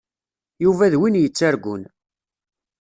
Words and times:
Yuba 0.63 0.85
d 0.91 0.93
win 0.99 1.19
yettargun. 1.21 1.83